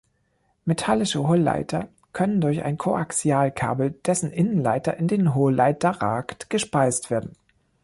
Metallische 0.65 1.19
Hohlleiter 1.27 1.89
können 2.11 2.41
durch 2.41 2.63
ein 2.63 2.79
Koaxialkabel, 2.79 3.91
dessen 4.03 4.31
Innenleiter 4.31 4.97
in 4.97 5.07
den 5.07 5.35
Hohlleiter 5.35 5.89
ragt, 5.91 6.49
gespeist 6.49 7.11
werden. 7.11 7.35